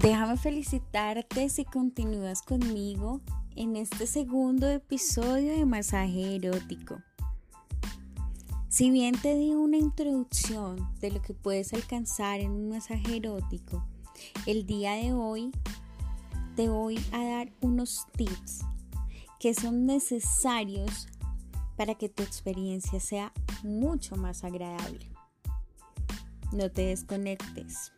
Déjame 0.00 0.36
felicitarte 0.36 1.48
si 1.48 1.64
continúas 1.64 2.42
conmigo 2.42 3.20
en 3.56 3.74
este 3.74 4.06
segundo 4.06 4.68
episodio 4.68 5.56
de 5.56 5.66
Masaje 5.66 6.36
Erótico. 6.36 7.02
Si 8.68 8.90
bien 8.90 9.20
te 9.20 9.34
di 9.34 9.54
una 9.54 9.76
introducción 9.76 10.88
de 11.00 11.10
lo 11.10 11.20
que 11.20 11.34
puedes 11.34 11.72
alcanzar 11.74 12.38
en 12.38 12.52
un 12.52 12.68
masaje 12.68 13.16
erótico, 13.16 13.84
el 14.46 14.66
día 14.66 14.92
de 14.92 15.12
hoy 15.12 15.50
te 16.54 16.68
voy 16.68 17.00
a 17.10 17.24
dar 17.24 17.52
unos 17.60 18.06
tips 18.16 18.60
que 19.40 19.52
son 19.52 19.84
necesarios 19.84 21.08
para 21.76 21.96
que 21.96 22.08
tu 22.08 22.22
experiencia 22.22 23.00
sea 23.00 23.32
mucho 23.64 24.14
más 24.14 24.44
agradable. 24.44 25.10
No 26.52 26.70
te 26.70 26.82
desconectes. 26.82 27.90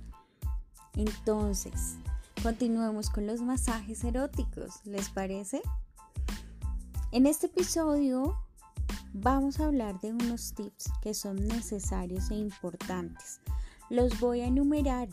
Entonces, 0.93 1.97
continuemos 2.43 3.09
con 3.09 3.25
los 3.25 3.41
masajes 3.41 4.03
eróticos, 4.03 4.85
¿les 4.85 5.09
parece? 5.09 5.59
En 7.11 7.25
este 7.25 7.47
episodio 7.47 8.37
vamos 9.11 9.59
a 9.59 9.65
hablar 9.65 9.99
de 10.01 10.13
unos 10.13 10.53
tips 10.53 10.91
que 11.01 11.15
son 11.15 11.47
necesarios 11.47 12.29
e 12.29 12.35
importantes. 12.35 13.41
Los 13.89 14.19
voy 14.19 14.41
a 14.41 14.45
enumerar 14.45 15.09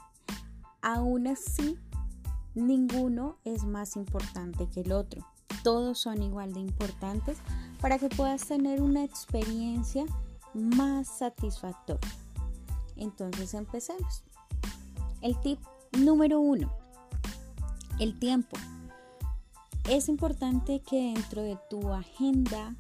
Aún 0.83 1.27
así, 1.27 1.79
ninguno 2.55 3.37
es 3.45 3.65
más 3.65 3.97
importante 3.97 4.69
que 4.69 4.81
el 4.81 4.93
otro. 4.93 5.27
Todos 5.63 5.99
son 5.99 6.23
igual 6.23 6.55
de 6.55 6.61
importantes 6.61 7.39
para 7.81 7.99
que 7.99 8.09
puedas 8.09 8.47
tener 8.47 8.81
una 8.81 9.05
experiencia 9.05 10.05
más 10.55 11.09
satisfactoria. 11.09 12.11
Entonces 12.97 13.55
empecemos. 13.55 14.25
El 15.21 15.39
tip 15.41 15.59
número 15.99 16.41
uno, 16.41 16.73
el 17.99 18.19
tiempo. 18.19 18.57
Es 19.89 20.09
importante 20.09 20.81
que 20.81 21.13
dentro 21.15 21.43
de 21.43 21.59
tu 21.69 21.93
agenda, 21.93 22.75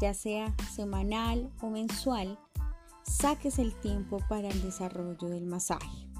ya 0.00 0.14
sea 0.14 0.54
semanal 0.74 1.50
o 1.60 1.68
mensual, 1.68 2.38
saques 3.02 3.58
el 3.58 3.74
tiempo 3.80 4.18
para 4.28 4.48
el 4.48 4.62
desarrollo 4.62 5.28
del 5.28 5.46
masaje. 5.46 6.11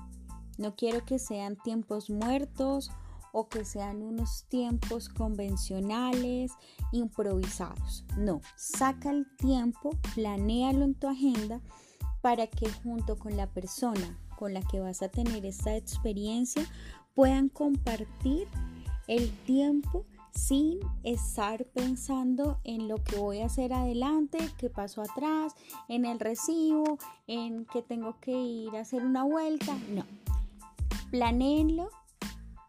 No 0.59 0.75
quiero 0.77 1.05
que 1.05 1.19
sean 1.19 1.57
tiempos 1.57 2.11
muertos 2.11 2.91
o 3.33 3.49
que 3.49 3.65
sean 3.65 4.03
unos 4.03 4.45
tiempos 4.49 5.09
convencionales, 5.09 6.53
improvisados. 6.93 8.05
No, 8.17 8.41
saca 8.57 9.11
el 9.11 9.27
tiempo, 9.37 9.91
planéalo 10.15 10.85
en 10.85 10.95
tu 10.95 11.09
agenda 11.09 11.61
para 12.21 12.47
que 12.47 12.71
junto 12.71 13.19
con 13.19 13.37
la 13.37 13.47
persona 13.47 14.19
con 14.39 14.55
la 14.55 14.63
que 14.63 14.81
vas 14.81 15.03
a 15.03 15.09
tener 15.09 15.47
esta 15.47 15.77
experiencia 15.77 16.65
puedan 17.15 17.49
compartir 17.49 18.49
el 19.07 19.31
tiempo 19.45 20.05
sin 20.35 20.81
estar 21.03 21.65
pensando 21.67 22.59
en 22.65 22.89
lo 22.89 22.97
que 22.97 23.17
voy 23.17 23.41
a 23.41 23.47
hacer 23.47 23.73
adelante, 23.73 24.39
qué 24.59 24.71
pasó 24.71 25.03
atrás, 25.03 25.55
en 25.89 26.07
el 26.07 26.19
recibo, 26.19 26.99
en 27.27 27.67
que 27.67 27.83
tengo 27.83 28.19
que 28.21 28.33
ir 28.33 28.75
a 28.77 28.81
hacer 28.81 29.05
una 29.05 29.25
vuelta. 29.25 29.77
No, 29.91 30.05
Planeenlo 31.13 31.91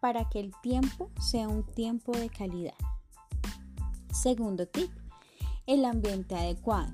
para 0.02 0.28
que 0.28 0.42
el 0.42 0.52
tiempo 0.62 1.10
sea 1.18 1.48
un 1.48 1.64
tiempo 1.64 2.12
de 2.12 2.28
calidad. 2.30 2.76
Segundo 4.12 4.68
tip, 4.68 4.92
el 5.66 5.86
ambiente 5.86 6.36
adecuado. 6.36 6.92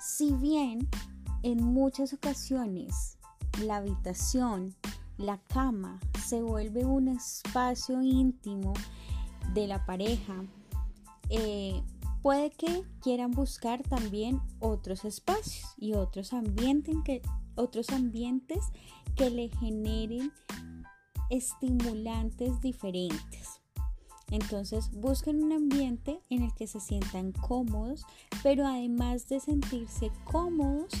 Si 0.00 0.30
bien 0.30 0.88
en 1.42 1.60
muchas 1.64 2.12
ocasiones 2.12 3.18
la 3.64 3.78
habitación, 3.78 4.76
la 5.18 5.38
cama 5.38 5.98
se 6.24 6.40
vuelve 6.40 6.84
un 6.84 7.08
espacio 7.08 8.00
íntimo 8.00 8.72
de 9.52 9.66
la 9.66 9.84
pareja, 9.86 10.44
eh, 11.30 11.82
puede 12.22 12.52
que 12.52 12.84
quieran 13.02 13.32
buscar 13.32 13.82
también 13.82 14.40
otros 14.60 15.04
espacios 15.04 15.74
y 15.76 15.94
otros 15.94 16.30
que, 17.04 17.22
otros 17.56 17.90
ambientes 17.90 18.60
que 19.20 19.28
le 19.28 19.50
generen 19.50 20.32
estimulantes 21.28 22.58
diferentes. 22.62 23.60
Entonces 24.30 24.90
busquen 24.92 25.44
un 25.44 25.52
ambiente 25.52 26.22
en 26.30 26.42
el 26.42 26.54
que 26.54 26.66
se 26.66 26.80
sientan 26.80 27.32
cómodos, 27.32 28.06
pero 28.42 28.66
además 28.66 29.28
de 29.28 29.40
sentirse 29.40 30.10
cómodos, 30.24 30.94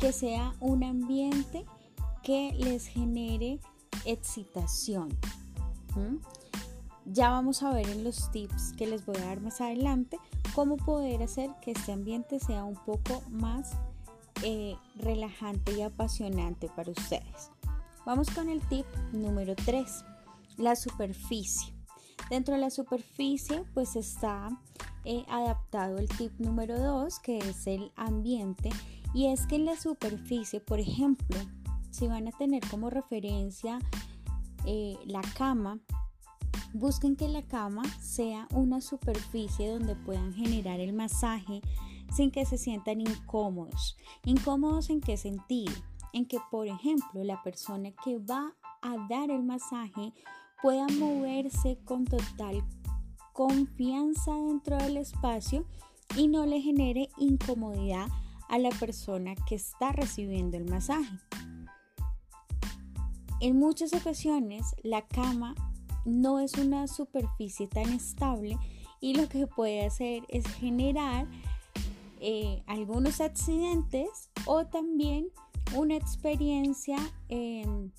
que 0.00 0.12
sea 0.12 0.56
un 0.58 0.82
ambiente 0.82 1.64
que 2.24 2.52
les 2.58 2.88
genere 2.88 3.60
excitación. 4.04 5.16
Ya 7.04 7.30
vamos 7.30 7.62
a 7.62 7.72
ver 7.72 7.88
en 7.88 8.02
los 8.02 8.28
tips 8.32 8.72
que 8.72 8.88
les 8.88 9.06
voy 9.06 9.18
a 9.18 9.26
dar 9.26 9.40
más 9.40 9.60
adelante 9.60 10.18
cómo 10.52 10.76
poder 10.76 11.22
hacer 11.22 11.48
que 11.62 11.70
este 11.70 11.92
ambiente 11.92 12.40
sea 12.40 12.64
un 12.64 12.74
poco 12.74 13.22
más 13.30 13.76
eh, 14.42 14.76
relajante 14.96 15.72
y 15.72 15.82
apasionante 15.82 16.68
para 16.74 16.90
ustedes. 16.90 17.50
Vamos 18.06 18.30
con 18.30 18.48
el 18.48 18.60
tip 18.68 18.86
número 19.12 19.54
3, 19.54 20.04
la 20.56 20.76
superficie. 20.76 21.74
Dentro 22.30 22.54
de 22.54 22.60
la 22.60 22.70
superficie 22.70 23.64
pues 23.74 23.96
está 23.96 24.48
eh, 25.04 25.24
adaptado 25.28 25.98
el 25.98 26.08
tip 26.08 26.32
número 26.38 26.78
2 26.78 27.18
que 27.20 27.38
es 27.38 27.66
el 27.66 27.92
ambiente 27.96 28.70
y 29.14 29.26
es 29.26 29.46
que 29.46 29.56
en 29.56 29.64
la 29.64 29.76
superficie, 29.76 30.60
por 30.60 30.80
ejemplo, 30.80 31.38
si 31.90 32.06
van 32.06 32.28
a 32.28 32.32
tener 32.32 32.66
como 32.68 32.90
referencia 32.90 33.78
eh, 34.66 34.96
la 35.06 35.22
cama, 35.36 35.78
busquen 36.74 37.16
que 37.16 37.28
la 37.28 37.42
cama 37.42 37.82
sea 38.00 38.46
una 38.52 38.80
superficie 38.80 39.70
donde 39.70 39.96
puedan 39.96 40.34
generar 40.34 40.80
el 40.80 40.92
masaje 40.92 41.62
sin 42.18 42.32
que 42.32 42.44
se 42.44 42.58
sientan 42.58 43.00
incómodos. 43.00 43.96
¿Incómodos 44.24 44.90
en 44.90 45.00
qué 45.00 45.16
sentido? 45.16 45.72
En 46.12 46.26
que, 46.26 46.38
por 46.50 46.66
ejemplo, 46.66 47.22
la 47.22 47.40
persona 47.44 47.92
que 48.04 48.18
va 48.18 48.56
a 48.82 48.96
dar 49.08 49.30
el 49.30 49.44
masaje 49.44 50.12
pueda 50.60 50.88
moverse 50.98 51.78
con 51.84 52.04
total 52.04 52.64
confianza 53.32 54.34
dentro 54.34 54.78
del 54.78 54.96
espacio 54.96 55.64
y 56.16 56.26
no 56.26 56.44
le 56.44 56.60
genere 56.60 57.08
incomodidad 57.18 58.08
a 58.48 58.58
la 58.58 58.70
persona 58.70 59.36
que 59.46 59.54
está 59.54 59.92
recibiendo 59.92 60.56
el 60.56 60.64
masaje. 60.64 61.20
En 63.40 63.60
muchas 63.60 63.92
ocasiones 63.92 64.74
la 64.82 65.06
cama 65.06 65.54
no 66.04 66.40
es 66.40 66.54
una 66.54 66.88
superficie 66.88 67.68
tan 67.68 67.92
estable 67.92 68.58
y 69.00 69.14
lo 69.14 69.28
que 69.28 69.46
puede 69.46 69.86
hacer 69.86 70.24
es 70.28 70.44
generar 70.56 71.28
eh, 72.20 72.62
algunos 72.66 73.20
accidentes 73.20 74.30
o 74.46 74.66
también 74.66 75.28
una 75.74 75.96
experiencia 75.96 76.98
em, 77.28 77.90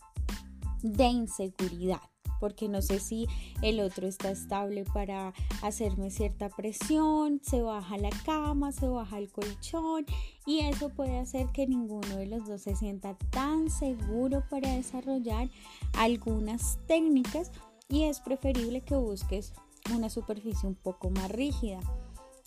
de 0.81 1.05
inseguridad 1.05 2.01
porque 2.39 2.69
no 2.69 2.81
sé 2.81 2.99
si 2.99 3.27
el 3.61 3.79
otro 3.79 4.07
está 4.07 4.31
estable 4.31 4.85
para 4.85 5.33
hacerme 5.61 6.09
cierta 6.09 6.49
presión, 6.49 7.41
se 7.43 7.61
baja 7.61 7.97
la 7.97 8.09
cama, 8.25 8.71
se 8.71 8.87
baja 8.87 9.17
el 9.17 9.31
colchón 9.31 10.05
y 10.45 10.59
eso 10.59 10.89
puede 10.89 11.19
hacer 11.19 11.47
que 11.47 11.67
ninguno 11.67 12.15
de 12.15 12.27
los 12.27 12.47
dos 12.47 12.61
se 12.61 12.75
sienta 12.75 13.17
tan 13.29 13.69
seguro 13.69 14.43
para 14.49 14.73
desarrollar 14.73 15.49
algunas 15.93 16.79
técnicas 16.87 17.51
y 17.89 18.03
es 18.03 18.19
preferible 18.19 18.81
que 18.81 18.95
busques 18.95 19.53
una 19.93 20.09
superficie 20.09 20.67
un 20.67 20.75
poco 20.75 21.09
más 21.09 21.29
rígida. 21.31 21.79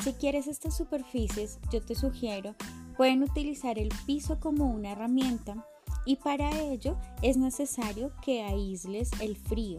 Si 0.02 0.14
quieres 0.14 0.48
estas 0.48 0.76
superficies, 0.76 1.60
yo 1.70 1.80
te 1.80 1.94
sugiero, 1.94 2.56
pueden 2.96 3.22
utilizar 3.22 3.78
el 3.78 3.88
piso 4.04 4.40
como 4.40 4.66
una 4.66 4.90
herramienta 4.90 5.64
y 6.04 6.16
para 6.16 6.50
ello 6.60 6.98
es 7.22 7.36
necesario 7.36 8.12
que 8.20 8.42
aísles 8.42 9.10
el 9.20 9.36
frío. 9.36 9.78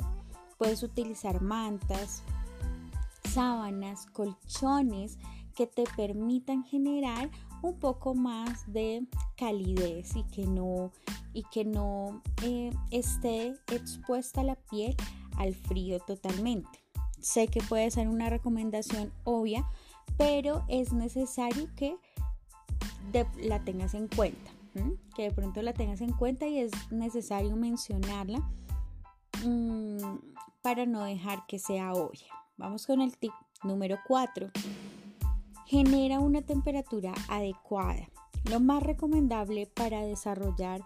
Puedes 0.57 0.81
utilizar 0.81 1.41
mantas, 1.41 2.23
sábanas, 3.33 4.05
colchones 4.05 5.17
que 5.55 5.67
te 5.67 5.83
permitan 5.97 6.63
generar 6.63 7.29
un 7.61 7.77
poco 7.77 8.15
más 8.15 8.71
de 8.71 9.05
calidez 9.35 10.15
y 10.15 10.23
que 10.23 10.45
no, 10.45 10.93
y 11.33 11.43
que 11.51 11.65
no 11.65 12.21
eh, 12.43 12.71
esté 12.91 13.55
expuesta 13.69 14.41
la 14.41 14.55
piel 14.55 14.95
al 15.37 15.53
frío 15.53 15.99
totalmente. 15.99 16.79
Sé 17.19 17.47
que 17.47 17.61
puede 17.61 17.89
ser 17.91 18.09
una 18.09 18.29
recomendación 18.29 19.13
obvia, 19.23 19.65
pero 20.17 20.63
es 20.67 20.93
necesario 20.93 21.67
que 21.75 21.97
la 23.41 23.63
tengas 23.63 23.93
en 23.93 24.07
cuenta, 24.07 24.51
que 25.15 25.23
de 25.23 25.31
pronto 25.31 25.61
la 25.61 25.73
tengas 25.73 26.01
en 26.01 26.13
cuenta 26.13 26.47
y 26.47 26.59
es 26.59 26.71
necesario 26.91 27.55
mencionarla 27.55 28.39
mm, 29.45 29.97
para 30.61 30.85
no 30.85 31.03
dejar 31.03 31.45
que 31.47 31.59
sea 31.59 31.93
obvia. 31.93 32.27
Vamos 32.57 32.85
con 32.85 33.01
el 33.01 33.17
tip 33.17 33.31
número 33.63 33.97
4. 34.07 34.49
Genera 35.65 36.19
una 36.19 36.41
temperatura 36.41 37.13
adecuada. 37.29 38.09
Lo 38.49 38.59
más 38.59 38.83
recomendable 38.83 39.67
para 39.67 40.01
desarrollar 40.01 40.81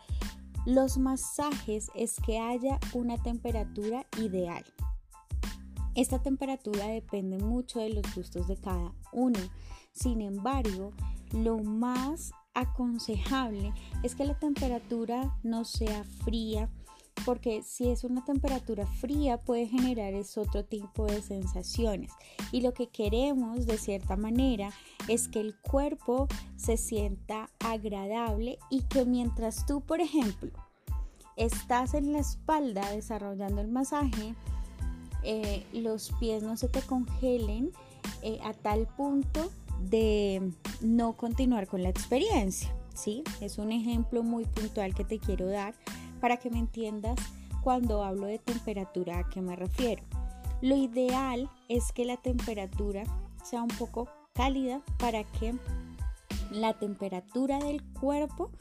los 0.66 0.98
masajes 0.98 1.90
es 1.96 2.18
que 2.26 2.40
haya 2.40 2.78
una 2.94 3.18
temperatura 3.18 4.06
ideal. 4.22 4.66
Esta 5.98 6.20
temperatura 6.20 6.86
depende 6.90 7.40
mucho 7.40 7.80
de 7.80 7.90
los 7.90 8.14
gustos 8.14 8.48
de 8.48 8.56
cada 8.56 8.94
uno. 9.12 9.40
Sin 9.94 10.22
embargo, 10.22 10.94
lo 11.32 11.58
más 11.58 12.34
aconsejable 12.54 13.74
es 14.04 14.14
que 14.14 14.24
la 14.24 14.38
temperatura 14.38 15.36
no 15.42 15.66
sea 15.66 16.04
fría 16.24 16.70
porque 17.26 17.64
si 17.64 17.90
es 17.90 18.04
una 18.04 18.24
temperatura 18.24 18.86
fría 18.86 19.42
puede 19.42 19.66
generar 19.66 20.14
es 20.14 20.38
otro 20.38 20.64
tipo 20.64 21.06
de 21.08 21.20
sensaciones 21.24 22.12
y 22.52 22.62
lo 22.62 22.76
que 22.76 22.90
queremos 22.90 23.66
de 23.66 23.80
cierta 23.80 24.16
manera 24.16 24.70
es 25.08 25.28
que 25.28 25.40
el 25.40 25.56
cuerpo 25.60 26.28
se 26.58 26.78
sienta 26.78 27.50
agradable 27.60 28.60
y 28.70 28.84
que 28.84 29.04
mientras 29.04 29.66
tú 29.66 29.82
por 29.82 30.00
ejemplo 30.00 30.52
estás 31.36 31.96
en 31.96 32.14
la 32.14 32.20
espalda 32.20 32.92
desarrollando 32.92 33.62
el 33.62 33.68
masaje 33.68 34.36
eh, 35.24 35.66
los 35.74 36.12
pies 36.19 36.44
no 36.44 36.58
se 36.58 36.69
te 36.69 36.81
congelen 36.81 37.72
eh, 38.22 38.40
a 38.44 38.54
tal 38.54 38.88
punto 38.88 39.52
de 39.81 40.52
no 40.81 41.14
continuar 41.14 41.68
con 41.68 41.84
la 41.84 41.90
experiencia. 41.90 42.74
¿sí? 42.94 43.24
Es 43.42 43.58
un 43.58 43.72
ejemplo 43.72 44.24
muy 44.24 44.46
puntual 44.46 44.94
que 44.94 45.04
te 45.04 45.19
quiero 45.19 45.48
dar 45.48 45.75
para 46.19 46.38
que 46.38 46.50
me 46.50 46.60
entiendas 46.60 47.18
cuando 47.62 48.04
hablo 48.04 48.28
de 48.28 48.40
temperatura 48.40 49.19
a 49.19 49.30
qué 49.30 49.42
me 49.42 49.56
refiero. 49.56 50.04
Lo 50.62 50.75
ideal 50.75 51.50
es 51.69 51.92
que 51.92 52.06
la 52.06 52.18
temperatura 52.18 53.04
sea 53.44 53.62
un 53.62 53.69
poco 53.69 54.10
cálida 54.34 54.81
para 54.98 55.24
que 55.24 55.56
la 56.52 56.74
temperatura 56.74 57.60
del 57.60 57.84
cuerpo 57.94 58.52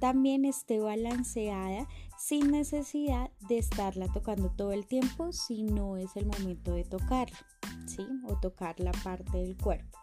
también 0.00 0.44
esté 0.44 0.80
balanceada 0.80 1.86
sin 2.26 2.50
necesidad 2.50 3.30
de 3.48 3.58
estarla 3.58 4.08
tocando 4.08 4.50
todo 4.50 4.72
el 4.72 4.84
tiempo 4.84 5.30
si 5.30 5.62
no 5.62 5.96
es 5.96 6.16
el 6.16 6.26
momento 6.26 6.72
de 6.72 6.82
tocarla, 6.82 7.38
¿sí? 7.86 8.04
O 8.24 8.34
tocar 8.40 8.80
la 8.80 8.90
parte 8.90 9.38
del 9.38 9.56
cuerpo. 9.56 9.96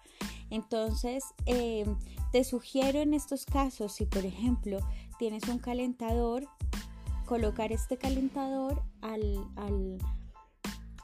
Entonces, 0.50 1.26
em, 1.46 1.98
te 2.32 2.46
sugiero 2.46 3.00
en 3.00 3.14
estos 3.14 3.46
casos, 3.46 3.96
si 3.96 4.06
por 4.06 4.26
ejemplo 4.26 4.80
tienes 5.20 5.44
un 5.50 5.60
calentador, 5.60 6.48
colocar 7.26 7.74
este 7.74 7.98
calentador 7.98 8.82
al, 9.02 9.46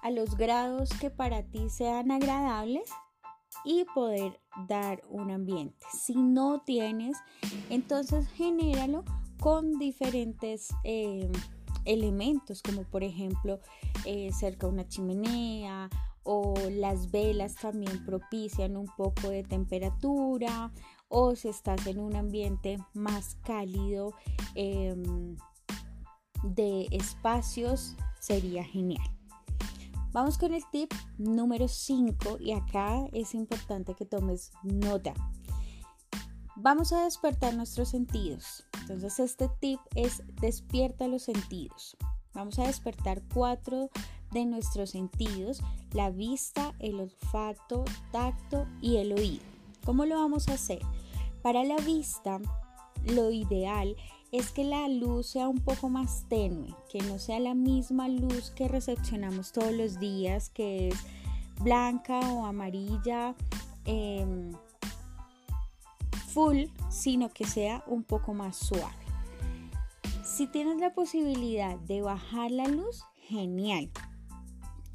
a 0.02 0.12
los 0.12 0.38
grados 0.38 0.90
que 1.02 1.10
para 1.10 1.44
ti 1.44 1.70
sean 1.70 2.12
agradables 2.12 2.90
y 3.66 3.84
poder 3.94 4.40
dar 4.70 5.02
un 5.10 5.32
ambiente. 5.32 5.86
Si 5.92 6.16
no 6.16 6.62
tienes, 6.62 7.18
entonces 7.70 8.26
genéralo 8.30 9.04
con 9.40 9.80
diferentes 9.80 10.70
em, 10.84 11.32
elementos, 11.86 12.62
como 12.62 12.84
por 12.84 13.04
ejemplo 13.04 13.60
eh, 14.06 14.32
cerca 14.32 14.68
una 14.68 14.88
chimenea 14.88 15.90
o 16.24 16.54
las 16.72 17.10
velas 17.12 17.56
también 17.56 18.06
propician 18.06 18.78
un 18.78 18.88
poco 18.98 19.30
de 19.30 19.44
temperatura 19.44 20.72
o 21.08 21.36
si 21.36 21.48
estás 21.48 21.88
en 21.88 22.00
un 22.00 22.16
ambiente 22.16 22.78
más 22.94 23.36
cálido 23.44 24.14
em, 24.56 25.38
de 26.44 26.88
espacios 26.92 27.96
sería 28.20 28.64
genial. 28.64 29.04
Vamos 30.12 30.38
con 30.38 30.54
el 30.54 30.64
tip 30.72 30.92
número 31.18 31.68
5 31.68 32.38
y 32.40 32.52
acá 32.52 33.06
es 33.14 33.36
importante 33.36 33.94
que 33.94 34.06
tomes 34.06 34.52
nota. 34.64 35.14
Vamos 36.62 36.92
a 36.92 37.06
despertar 37.06 37.56
nuestros 37.56 37.88
sentidos. 37.88 38.66
Entonces 38.82 39.18
este 39.22 39.50
tip 39.62 39.80
es 39.96 40.24
despierta 40.42 41.08
los 41.08 41.24
sentidos. 41.24 41.96
Vamos 42.34 42.60
a 42.60 42.68
despertar 42.68 43.22
cuatro 43.34 43.90
de 44.32 44.44
nuestros 44.44 44.90
sentidos, 44.90 45.62
la 45.94 46.10
vista, 46.10 46.74
el 46.80 47.00
olfato, 47.00 47.86
tacto 48.12 48.68
y 48.82 48.98
el 48.98 49.14
oído. 49.14 49.44
¿Cómo 49.86 50.06
lo 50.06 50.20
vamos 50.20 50.50
a 50.50 50.56
hacer? 50.56 50.82
Para 51.42 51.64
la 51.64 51.78
vista, 51.78 52.42
lo 53.06 53.32
ideal 53.32 53.96
es 54.34 54.52
que 54.52 54.66
la 54.66 54.90
luz 54.90 55.28
sea 55.28 55.48
un 55.48 55.60
poco 55.60 55.88
más 55.88 56.26
tenue, 56.28 56.76
que 56.92 57.00
no 57.04 57.20
sea 57.20 57.40
la 57.40 57.56
misma 57.56 58.10
luz 58.10 58.52
que 58.52 58.68
recepcionamos 58.68 59.54
todos 59.54 59.72
los 59.72 59.98
días, 59.98 60.50
que 60.50 60.90
es 60.90 60.96
blanca 61.62 62.20
o 62.20 62.46
amarilla 62.46 63.34
em, 63.86 64.52
full, 66.34 66.66
sino 66.90 67.30
que 67.30 67.46
sea 67.46 67.84
un 67.88 68.04
poco 68.04 68.34
más 68.34 68.56
suave. 68.56 68.94
Si 70.24 70.48
tienes 70.48 70.80
la 70.80 70.94
posibilidad 70.94 71.78
de 71.80 72.02
bajar 72.02 72.52
la 72.52 72.68
luz, 72.68 73.04
genial. 73.28 73.90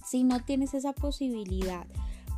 Si 0.06 0.24
no 0.24 0.44
tienes 0.44 0.74
esa 0.74 0.92
posibilidad 0.92 1.86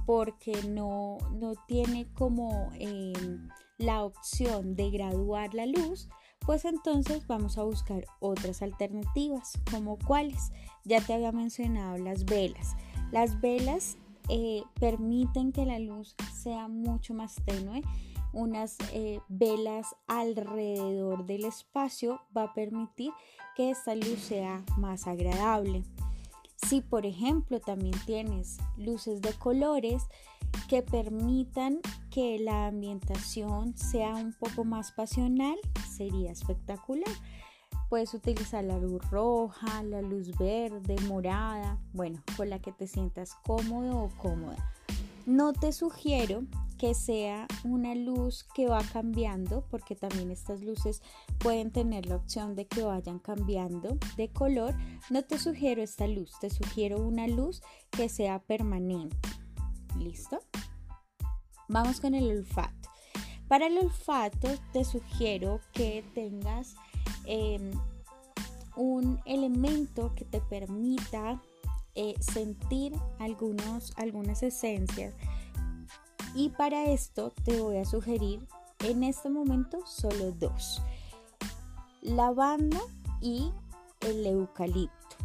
porque 0.06 0.62
no, 0.69 1.19
no 1.32 1.54
tiene 1.66 2.06
como 2.14 2.70
em, 2.75 3.48
la 3.78 4.04
opción 4.04 4.76
de 4.76 4.90
graduar 4.90 5.52
la 5.52 5.66
luz, 5.66 6.08
pues 6.40 6.64
entonces 6.64 7.26
vamos 7.26 7.58
a 7.58 7.64
buscar 7.64 8.06
otras 8.20 8.62
alternativas, 8.62 9.58
como 9.70 9.99
cuáles. 9.99 10.52
Ya 10.84 11.00
te 11.00 11.12
había 11.12 11.32
mencionado 11.32 11.99
las 11.99 12.25
velas. 12.25 12.76
Las 13.10 13.40
velas 13.40 13.99
eh, 14.28 14.62
permiten 14.78 15.52
que 15.52 15.66
la 15.66 15.78
luz 15.78 16.14
sea 16.32 16.69
mucho 16.69 17.14
más 17.14 17.37
tenue. 17.44 17.82
Unas 18.36 18.76
eh, 18.92 19.20
velas 19.30 19.96
alrededor 20.06 21.25
del 21.25 21.46
espacio 21.46 22.20
va 22.37 22.42
a 22.42 22.52
permitir 22.52 23.11
que 23.56 23.70
esta 23.70 23.94
luz 23.94 24.18
sea 24.18 24.62
más 24.76 25.06
agradable. 25.06 25.82
Si 26.68 26.82
por 26.82 27.06
ejemplo 27.06 27.61
también 27.61 27.94
tienes 28.04 28.58
luces 28.76 29.22
de 29.22 29.32
colores 29.32 30.02
que 30.68 30.82
permitan 30.82 31.80
que 32.11 32.38
la 32.38 32.66
ambientación 32.66 33.75
sea 33.75 34.14
un 34.14 34.34
poco 34.34 34.64
más 34.64 34.92
pasional, 34.92 35.56
sería 35.90 36.30
espectacular. 36.30 37.14
Puedes 37.88 38.12
utilizar 38.12 38.62
la 38.64 38.76
luz 38.78 39.00
roja, 39.11 39.82
la 39.82 40.02
luz 40.02 40.37
verde, 40.37 40.96
morada, 41.08 41.78
bueno, 41.94 42.22
con 42.37 42.50
la 42.50 42.58
que 42.58 42.72
te 42.72 42.87
sientas 42.87 43.34
cómodo 43.46 43.96
o 43.96 44.11
cómoda. 44.18 44.75
No 45.25 45.54
te 45.54 45.72
sugiero 45.72 46.42
que 46.78 46.95
sea 46.95 47.47
una 47.64 47.95
luz 47.95 48.45
que 48.54 48.68
va 48.68 48.83
cambiando, 48.92 49.66
porque 49.71 49.97
también 49.97 50.30
estas 50.30 50.62
luces 50.62 51.02
pueden 51.38 51.71
tener 51.71 52.06
la 52.06 52.16
opción 52.16 52.54
de 52.54 52.66
que 52.66 52.83
vayan 52.83 53.18
cambiando 53.18 53.99
de 54.16 54.28
color. 54.28 54.75
No 55.11 55.25
te 55.25 55.38
sugiero 55.38 55.83
esta 55.83 56.06
luz, 56.06 56.33
te 56.40 56.50
sugiero 56.50 56.99
una 56.99 57.26
luz 57.26 57.62
que 57.90 58.09
sea 58.09 58.40
permanente. 58.40 59.16
¿Listo? 59.99 60.40
Vamos 61.68 62.00
con 62.00 62.14
el 62.14 62.30
olfato. 62.30 62.90
Para 63.49 63.66
el 63.66 63.78
olfato 63.78 64.49
te 64.73 64.85
sugiero 64.85 65.61
que 65.73 66.04
tengas 66.14 66.75
em, 67.25 67.71
un 68.76 69.21
elemento 69.25 70.14
que 70.14 70.25
te 70.25 70.40
permita 70.40 71.40
eh, 71.95 72.14
sentir 72.21 72.92
algunos, 73.18 73.92
algunas 73.97 74.42
esencias 74.42 75.14
y 76.37 76.50
para 76.50 76.85
esto 76.85 77.33
te 77.45 77.61
voy 77.62 77.78
a 77.78 77.87
sugerir 77.87 78.47
en 78.81 79.02
este 79.02 79.31
momento 79.31 79.78
solo 79.87 80.33
dos. 80.33 80.83
Lavanda 82.02 82.78
y 83.23 83.52
el 84.00 84.26
eucalipto. 84.26 85.16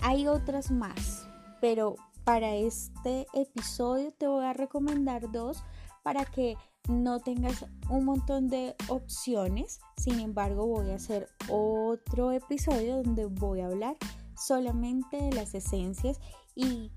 Hay 0.00 0.28
otras 0.28 0.70
más, 0.70 1.26
pero 1.60 1.96
para 2.22 2.54
este 2.54 3.26
episodio 3.34 4.12
te 4.12 4.28
voy 4.28 4.44
a 4.44 4.52
recomendar 4.52 5.32
dos 5.32 5.64
para 6.04 6.24
que 6.24 6.56
no 6.88 7.18
tengas 7.18 7.66
un 7.88 8.04
montón 8.04 8.48
de 8.48 8.76
opciones. 8.88 9.80
Sin 9.96 10.20
embargo, 10.20 10.66
voy 10.66 10.90
a 10.90 10.94
hacer 10.94 11.28
otro 11.48 12.30
episodio 12.30 13.02
donde 13.02 13.26
voy 13.26 13.60
a 13.60 13.66
hablar 13.66 13.96
solamente 14.36 15.16
de 15.16 15.32
las 15.32 15.52
esencias 15.52 16.20
y 16.54 16.92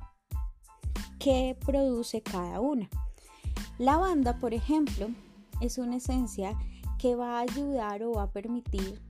qué 1.17 1.57
produce 1.65 2.21
cada 2.21 2.59
una. 2.59 2.87
Lavanda, 3.77 4.39
por 4.39 4.53
ejemplo, 4.53 5.09
es 5.61 5.77
una 5.77 5.97
esencia 5.97 6.57
que 6.99 7.15
va 7.15 7.37
a 7.37 7.41
ayudar 7.41 8.03
o 8.03 8.13
va 8.13 8.23
a 8.23 8.31
permitir 8.31 9.01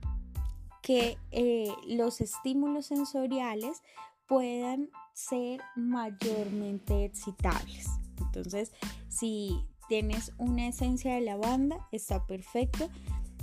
que 0.82 1.16
eh, 1.30 1.72
los 1.86 2.20
estímulos 2.20 2.86
sensoriales 2.86 3.82
puedan 4.26 4.90
ser 5.12 5.60
mayormente 5.76 7.04
excitables. 7.04 7.86
Entonces, 8.18 8.72
si 9.08 9.64
tienes 9.88 10.32
una 10.38 10.68
esencia 10.68 11.14
de 11.14 11.20
lavanda, 11.20 11.88
está 11.92 12.26
perfecto. 12.26 12.88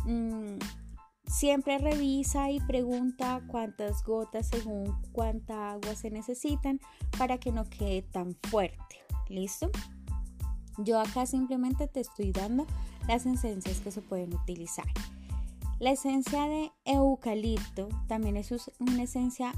Mm, 0.05 0.57
siempre 1.25 1.77
revisa 1.77 2.51
y 2.51 2.59
pregunta 2.61 3.41
cuántas 3.47 4.03
gotas 4.03 4.49
según 4.49 5.01
cuánta 5.11 5.71
agua 5.71 5.95
se 5.95 6.11
necesitan 6.11 6.79
para 7.17 7.39
que 7.39 7.51
no 7.51 7.69
quede 7.69 8.01
tan 8.01 8.35
fuerte. 8.49 8.97
¿Listo? 9.29 9.71
Yo 10.83 10.99
acá 10.99 11.25
simplemente 11.25 11.87
te 11.87 11.99
estoy 11.99 12.31
dando 12.31 12.65
las 13.07 13.25
esencias 13.25 13.79
que 13.79 13.91
se 13.91 14.01
pueden 14.01 14.33
utilizar. 14.33 14.87
La 15.79 15.91
esencia 15.91 16.47
de 16.47 16.71
eucalipto 16.85 17.89
también 18.07 18.37
es 18.37 18.51
una 18.79 19.03
esencia 19.03 19.53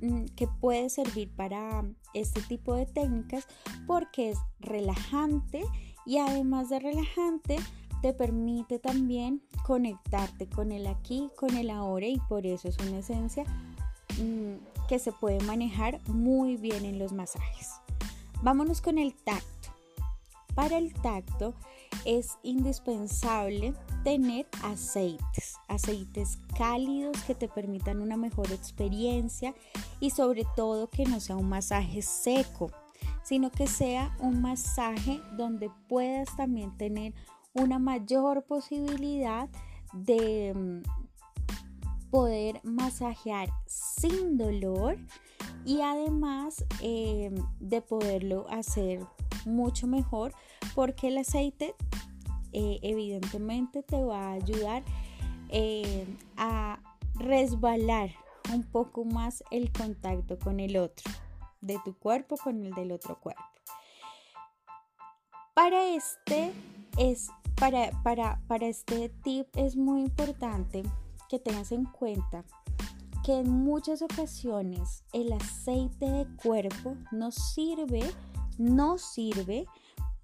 mm, 0.00 0.24
que 0.36 0.48
puede 0.48 0.90
servir 0.90 1.30
para 1.36 1.84
este 2.14 2.40
tipo 2.42 2.74
de 2.74 2.86
técnicas 2.86 3.46
porque 3.86 4.30
es 4.30 4.38
relajante 4.58 5.62
y 6.04 6.18
además 6.18 6.68
de 6.70 6.80
relajante 6.80 7.56
te 8.02 8.12
permite 8.12 8.78
también 8.78 9.42
conectarte 9.64 10.48
con 10.48 10.72
el 10.72 10.86
aquí, 10.86 11.30
con 11.36 11.56
el 11.56 11.70
ahora 11.70 12.06
y 12.06 12.18
por 12.28 12.46
eso 12.46 12.68
es 12.68 12.76
una 12.78 12.98
esencia 12.98 13.44
mm, 14.20 14.86
que 14.88 14.98
se 14.98 15.12
puede 15.12 15.40
manejar 15.44 16.00
muy 16.08 16.56
bien 16.56 16.84
en 16.84 16.98
los 16.98 17.12
masajes. 17.12 17.70
Vámonos 18.42 18.80
con 18.80 18.98
el 18.98 19.14
tacto. 19.14 19.57
Para 20.58 20.76
el 20.76 20.92
tacto 20.92 21.54
es 22.04 22.36
indispensable 22.42 23.74
tener 24.02 24.48
aceites, 24.64 25.54
aceites 25.68 26.40
cálidos 26.58 27.16
que 27.28 27.36
te 27.36 27.46
permitan 27.46 28.02
una 28.02 28.16
mejor 28.16 28.50
experiencia 28.50 29.54
y 30.00 30.10
sobre 30.10 30.44
todo 30.56 30.90
que 30.90 31.04
no 31.04 31.20
sea 31.20 31.36
un 31.36 31.48
masaje 31.48 32.02
seco, 32.02 32.72
sino 33.22 33.52
que 33.52 33.68
sea 33.68 34.16
un 34.18 34.42
masaje 34.42 35.20
donde 35.36 35.70
puedas 35.88 36.36
también 36.36 36.76
tener 36.76 37.14
una 37.54 37.78
mayor 37.78 38.42
posibilidad 38.42 39.48
de 39.92 40.54
mm, 40.56 42.10
poder 42.10 42.60
masajear 42.64 43.48
sin 43.66 44.36
dolor 44.36 44.98
y 45.64 45.82
además 45.82 46.64
em, 46.80 47.36
de 47.60 47.80
poderlo 47.80 48.48
hacer 48.50 49.06
mucho 49.44 49.86
mejor 49.86 50.32
porque 50.74 51.08
el 51.08 51.18
aceite 51.18 51.74
eh, 52.52 52.78
evidentemente 52.82 53.82
te 53.82 54.02
va 54.02 54.28
a 54.28 54.32
ayudar 54.32 54.82
eh, 55.50 56.06
a 56.36 56.80
resbalar 57.14 58.10
un 58.52 58.62
poco 58.62 59.04
más 59.04 59.44
el 59.50 59.70
contacto 59.72 60.38
con 60.38 60.60
el 60.60 60.76
otro, 60.76 61.10
de 61.60 61.78
tu 61.84 61.94
cuerpo 61.94 62.36
con 62.36 62.64
el 62.64 62.72
del 62.74 62.92
otro 62.92 63.18
cuerpo. 63.20 63.42
Para 65.54 65.88
este, 65.88 66.52
es, 66.98 67.30
para, 67.56 67.90
para, 68.02 68.40
para 68.46 68.66
este 68.66 69.08
tip 69.22 69.48
es 69.56 69.76
muy 69.76 70.02
importante 70.02 70.82
que 71.28 71.38
tengas 71.38 71.72
en 71.72 71.84
cuenta 71.84 72.44
que 73.24 73.40
en 73.40 73.50
muchas 73.50 74.00
ocasiones 74.00 75.04
el 75.12 75.32
aceite 75.32 76.06
de 76.06 76.26
cuerpo 76.42 76.96
nos 77.12 77.34
sirve 77.34 78.02
no 78.58 78.98
sirve 78.98 79.66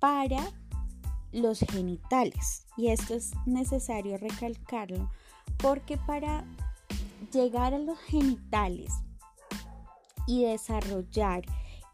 para 0.05 0.53
los 1.33 1.61
genitales. 1.61 2.67
Y 2.77 2.89
esto 2.89 3.15
es 3.15 3.33
necesario 3.47 4.19
recalcarlo 4.19 5.11
porque 5.57 5.97
para 5.97 6.45
llegar 7.33 7.73
a 7.73 7.79
los 7.79 7.99
genitales 8.01 8.93
y 10.27 10.45
desarrollar 10.45 11.45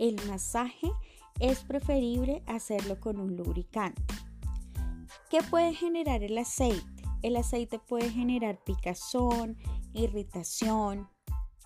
el 0.00 0.16
masaje 0.26 0.90
es 1.38 1.60
preferible 1.60 2.42
hacerlo 2.48 2.98
con 2.98 3.20
un 3.20 3.36
lubricante. 3.36 4.02
¿Qué 5.30 5.40
puede 5.48 5.72
generar 5.72 6.24
el 6.24 6.36
aceite? 6.36 7.04
El 7.22 7.36
aceite 7.36 7.78
puede 7.78 8.10
generar 8.10 8.58
picazón, 8.64 9.56
irritación, 9.92 11.08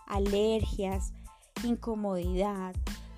alergias, 0.06 1.14
incomodidad, 1.62 2.74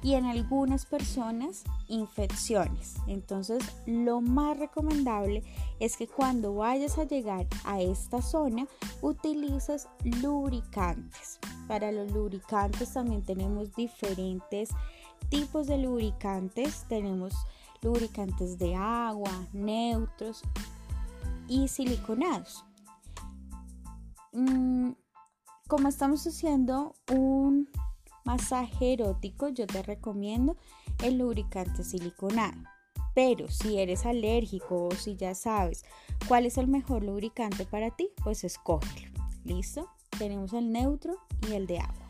y 0.07 0.15
en 0.15 0.25
algunas 0.25 0.87
personas 0.87 1.65
infecciones. 1.89 2.95
Entonces 3.09 3.61
lo 3.87 4.21
más 4.21 4.57
recomendable 4.57 5.43
es 5.81 5.97
que 5.97 6.07
cuando 6.07 6.55
vayas 6.55 6.97
a 6.99 7.03
llegar 7.03 7.49
a 7.65 7.81
esta 7.81 8.23
zona 8.23 8.69
utilices 9.03 9.89
lubricantes. 10.05 11.41
Para 11.67 11.91
los 11.91 12.13
lubricantes 12.13 12.93
también 12.93 13.25
tenemos 13.25 13.75
diferentes 13.75 14.69
tipos 15.29 15.67
de 15.67 15.79
lubricantes. 15.79 16.85
Tenemos 16.89 17.35
lubricantes 17.83 18.59
de 18.59 18.77
agua, 18.77 19.33
neutros 19.53 20.43
y 21.49 21.67
siliconados. 21.67 22.65
Mm, 24.33 24.93
como 25.67 25.89
estamos 25.89 26.25
haciendo 26.29 26.95
un 27.13 27.69
masaje 28.27 28.93
erótico, 28.93 29.49
yo 29.49 29.67
te 29.67 29.83
recomiendo 29.83 30.57
el 31.03 31.19
lubricante 31.19 31.85
siliconado. 31.85 32.59
Pero 33.15 33.49
si 33.49 33.79
eres 33.79 34.05
alérgico 34.05 34.89
o 34.89 34.91
si 34.91 35.17
ya 35.17 35.35
sabes 35.35 35.85
cuál 36.29 36.45
es 36.45 36.59
el 36.59 36.67
mejor 36.67 37.03
lubricante 37.03 37.65
para 37.65 37.91
ti, 37.91 38.11
pues 38.23 38.45
escógelo. 38.45 39.11
¿Listo? 39.45 39.89
Tenemos 40.19 40.53
el 40.53 40.71
neutro 40.73 41.17
y 41.49 41.55
el 41.55 41.67
de 41.67 41.79
agua. 41.79 42.07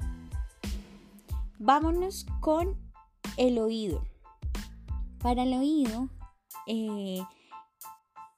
Vámonos 1.58 2.26
con 2.40 2.76
el 3.36 3.58
oído. 3.58 4.02
Para 5.20 5.44
el 5.44 5.52
oído 5.54 6.08
eh, 6.66 7.20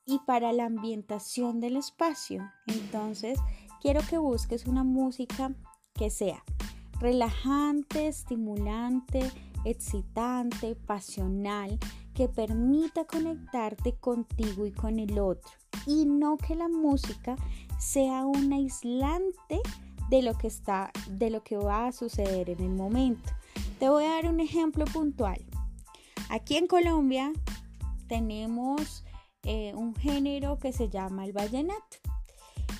y 0.05 0.19
para 0.27 0.53
la 0.53 0.67
ambientación 0.67 1.61
del 1.61 1.77
espacio, 1.77 2.51
entonces 2.67 3.39
quiero 3.81 4.01
que 4.09 4.19
busques 4.19 4.67
una 4.67 4.85
música 4.85 5.53
que 5.95 6.11
sea 6.11 6.43
relajante, 7.01 8.09
estimulante, 8.09 9.31
excitante, 9.65 10.75
pasional, 10.75 11.79
que 12.15 12.29
permita 12.29 13.05
conectarte 13.05 13.95
contigo 13.97 14.67
y 14.67 14.73
con 14.73 14.99
el 14.99 15.19
otro. 15.19 15.53
Y 15.87 16.05
no 16.07 16.37
que 16.37 16.57
la 16.57 16.69
música 16.69 17.37
sea 17.79 18.27
un 18.27 18.53
aislante 18.53 19.61
de 20.11 20.23
lo 20.23 20.37
que 20.37 20.49
está, 20.49 20.91
de 21.09 21.31
lo 21.31 21.43
que 21.45 21.57
va 21.57 21.87
a 21.87 21.93
suceder 21.93 22.51
en 22.51 22.61
el 22.61 22.71
momento. 22.71 23.31
Te 23.79 23.89
voy 23.89 24.05
a 24.05 24.15
dar 24.15 24.27
un 24.27 24.41
ejemplo 24.41 24.85
puntual. 24.87 25.45
Aquí 26.29 26.57
en 26.57 26.67
Colombia 26.67 27.33
tenemos 28.09 29.05
eh, 29.45 29.73
un 29.77 29.95
género 29.95 30.59
que 30.59 30.73
se 30.73 30.89
llama 30.89 31.25
el 31.25 31.33
vallenato. 31.33 31.99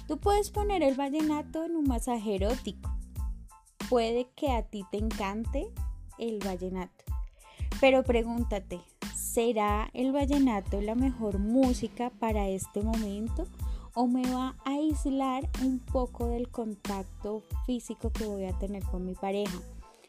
Tú 0.09 0.19
puedes 0.19 0.51
poner 0.51 0.83
el 0.83 0.97
vallenato 0.97 1.65
en 1.65 1.77
un 1.77 1.85
masaje 1.85 2.35
erótico 2.35 2.98
Puede 3.89 4.29
que 4.37 4.53
a 4.53 4.63
ti 4.63 4.85
te 4.91 4.99
encante 4.99 5.67
el 6.19 6.41
vallenato, 6.41 7.05
pero 7.81 8.03
pregúntate, 8.03 8.81
¿será 9.17 9.89
el 9.95 10.13
vallenato 10.13 10.83
la 10.83 10.95
mejor 10.95 11.39
música 11.39 12.11
para 12.11 12.49
este 12.49 12.83
momento? 12.83 13.47
¿O 13.95 14.07
me 14.07 14.31
va 14.31 14.57
a 14.67 14.73
aislar 14.73 15.49
un 15.63 15.79
poco 15.79 16.29
del 16.29 16.51
contacto 16.51 17.43
físico 17.65 18.13
que 18.13 18.27
voy 18.27 18.45
a 18.45 18.59
tener 18.59 18.83
con 18.85 19.07
mi 19.07 19.15
pareja? 19.15 19.59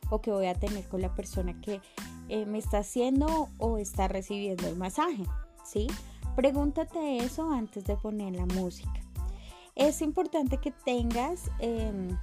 ¿O 0.10 0.20
que 0.20 0.32
voy 0.32 0.48
a 0.48 0.56
tener 0.56 0.86
con 0.90 1.02
la 1.02 1.16
persona 1.16 1.60
que 1.62 1.80
eh, 2.28 2.46
me 2.46 2.58
está 2.58 2.80
haciendo 2.80 3.48
o 3.60 3.78
está 3.78 4.10
recibiendo 4.10 4.68
el 4.68 4.76
masaje? 4.76 5.24
¿Sí? 5.64 5.88
Pregúntate 6.36 7.18
eso 7.18 7.52
antes 7.52 7.86
de 7.86 7.96
poner 7.96 8.36
la 8.36 8.46
música. 8.46 9.00
Es 9.76 10.02
importante 10.02 10.58
que 10.58 10.72
tengas 10.72 11.50
em, 11.60 12.18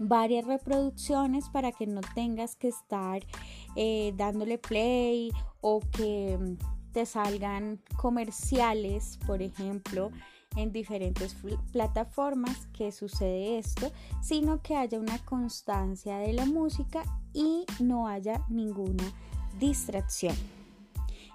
varias 0.00 0.46
reproducciones 0.46 1.50
para 1.50 1.72
que 1.72 1.86
no 1.86 2.00
tengas 2.14 2.56
que 2.56 2.68
estar 2.68 3.22
eh, 3.76 4.12
dándole 4.16 4.58
play 4.58 5.30
o 5.60 5.80
que 5.80 6.38
mm, 6.40 6.92
te 6.92 7.06
salgan 7.06 7.80
comerciales, 7.96 9.18
por 9.26 9.42
ejemplo, 9.42 10.10
en 10.56 10.72
diferentes 10.72 11.36
plataformas 11.70 12.66
que 12.72 12.90
sucede 12.90 13.58
esto, 13.58 13.92
sino 14.20 14.62
que 14.62 14.74
haya 14.74 14.98
una 14.98 15.18
constancia 15.24 16.16
de 16.18 16.32
la 16.32 16.46
música 16.46 17.04
y 17.32 17.64
no 17.78 18.08
haya 18.08 18.44
ninguna 18.48 19.04
distracción. 19.60 20.34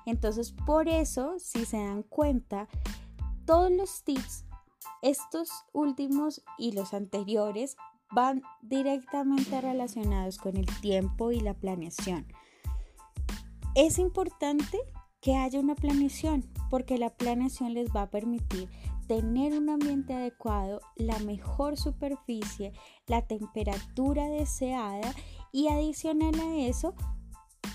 Entonces, 0.06 0.52
por 0.52 0.90
eso, 0.90 1.36
si 1.40 1.66
se 1.66 1.78
dan 1.78 2.04
cuenta, 2.04 2.68
todos 3.46 3.72
los 3.72 4.04
tips, 4.04 4.44
estos 5.02 5.50
últimos 5.72 6.44
y 6.58 6.74
los 6.74 6.94
anteriores, 6.94 7.78
van 8.12 8.42
directamente 8.62 9.62
relacionados 9.62 10.38
con 10.38 10.58
el 10.58 10.68
tiempo 10.82 11.32
y 11.32 11.40
la 11.40 11.54
planeación. 11.54 12.28
Es 13.76 14.00
importante 14.00 14.80
que 15.22 15.36
haya 15.36 15.60
una 15.60 15.76
planeación 15.76 16.46
porque 16.70 16.98
la 16.98 17.10
planeación 17.10 17.74
les 17.74 17.90
va 17.90 18.04
a 18.04 18.10
permitir 18.10 18.70
tener 19.08 19.54
un 19.54 19.70
ambiente 19.70 20.14
adecuado, 20.14 20.80
la 20.96 21.20
mejor 21.20 21.78
superficie, 21.78 22.74
la 23.08 23.22
temperatura 23.22 24.28
deseada 24.28 25.14
y 25.52 25.68
adicional 25.68 26.40
a 26.40 26.58
eso, 26.68 26.94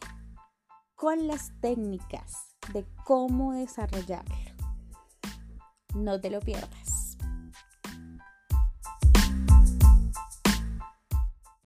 con 0.96 1.28
las 1.28 1.52
técnicas 1.62 2.56
de 2.74 2.86
cómo 3.06 3.54
desarrollarlo. 3.54 4.36
No 5.96 6.20
te 6.20 6.30
lo 6.30 6.42
pierdas. 6.42 7.07